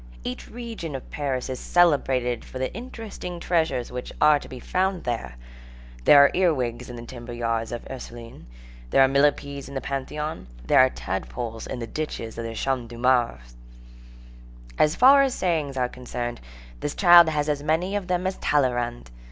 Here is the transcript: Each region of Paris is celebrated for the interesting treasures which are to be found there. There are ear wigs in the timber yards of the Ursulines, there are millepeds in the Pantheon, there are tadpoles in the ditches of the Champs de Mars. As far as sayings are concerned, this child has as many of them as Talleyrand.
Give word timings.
Each 0.23 0.49
region 0.49 0.95
of 0.95 1.11
Paris 1.11 1.47
is 1.47 1.59
celebrated 1.59 2.43
for 2.43 2.57
the 2.57 2.73
interesting 2.73 3.39
treasures 3.39 3.91
which 3.91 4.11
are 4.19 4.39
to 4.39 4.49
be 4.49 4.59
found 4.59 5.03
there. 5.03 5.35
There 6.05 6.17
are 6.23 6.31
ear 6.33 6.51
wigs 6.55 6.89
in 6.89 6.95
the 6.95 7.05
timber 7.05 7.33
yards 7.33 7.71
of 7.71 7.83
the 7.83 7.93
Ursulines, 7.93 8.45
there 8.89 9.03
are 9.03 9.07
millepeds 9.07 9.67
in 9.69 9.75
the 9.75 9.79
Pantheon, 9.79 10.47
there 10.65 10.79
are 10.79 10.89
tadpoles 10.89 11.67
in 11.67 11.77
the 11.77 11.85
ditches 11.85 12.35
of 12.39 12.45
the 12.45 12.55
Champs 12.55 12.89
de 12.89 12.97
Mars. 12.97 13.55
As 14.79 14.95
far 14.95 15.21
as 15.21 15.35
sayings 15.35 15.77
are 15.77 15.87
concerned, 15.87 16.41
this 16.79 16.95
child 16.95 17.29
has 17.29 17.47
as 17.47 17.61
many 17.61 17.95
of 17.95 18.07
them 18.07 18.25
as 18.25 18.37
Talleyrand. 18.37 19.11